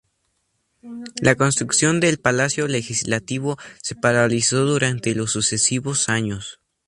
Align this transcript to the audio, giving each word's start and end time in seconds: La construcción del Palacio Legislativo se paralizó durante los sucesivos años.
La 1.21 1.35
construcción 1.35 1.99
del 1.99 2.17
Palacio 2.17 2.67
Legislativo 2.67 3.57
se 3.83 3.93
paralizó 3.93 4.65
durante 4.65 5.13
los 5.13 5.31
sucesivos 5.31 6.09
años. 6.09 6.59